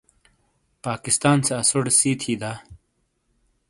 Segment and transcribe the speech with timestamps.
[0.83, 2.51] پاکستان سے اسوٹے سی تھی دا؟